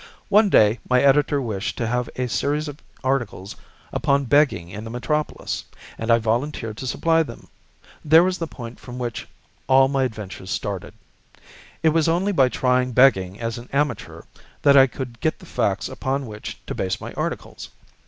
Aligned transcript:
One 0.29 0.49
day 0.49 0.79
my 0.89 0.99
editor 1.03 1.39
wished 1.39 1.77
to 1.77 1.85
have 1.85 2.09
a 2.15 2.25
series 2.27 2.67
of 2.67 2.79
articles 3.03 3.55
upon 3.93 4.25
begging 4.25 4.69
in 4.69 4.83
the 4.83 4.89
metropolis, 4.89 5.65
and 5.95 6.09
I 6.09 6.17
volunteered 6.17 6.77
to 6.77 6.87
supply 6.87 7.21
them. 7.21 7.49
There 8.03 8.23
was 8.23 8.39
the 8.39 8.47
point 8.47 8.79
from 8.79 8.97
which 8.97 9.27
all 9.67 9.87
my 9.89 10.03
adventures 10.03 10.49
started. 10.49 10.95
It 11.83 11.89
was 11.89 12.09
only 12.09 12.31
by 12.31 12.49
trying 12.49 12.93
begging 12.93 13.39
as 13.39 13.59
an 13.59 13.69
amateur 13.71 14.23
that 14.63 14.75
I 14.75 14.87
could 14.87 15.19
get 15.19 15.37
the 15.37 15.45
facts 15.45 15.87
upon 15.87 16.25
which 16.25 16.57
to 16.65 16.73
base 16.73 16.99
my 16.99 17.13
articles. 17.13 17.69